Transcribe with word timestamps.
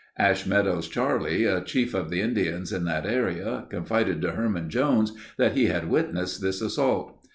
Ash 0.17 0.47
Meadows 0.47 0.87
Charlie, 0.87 1.43
a 1.45 1.61
chief 1.61 1.93
of 1.93 2.09
the 2.09 2.21
Indians 2.21 2.73
in 2.73 2.85
that 2.85 3.05
area 3.05 3.67
confided 3.69 4.19
to 4.23 4.31
Herman 4.31 4.67
Jones 4.71 5.13
that 5.37 5.53
he 5.55 5.67
had 5.67 5.91
witnessed 5.91 6.41
this 6.41 6.59
assault. 6.59 7.19